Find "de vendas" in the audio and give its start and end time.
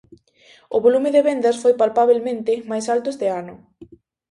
1.15-1.59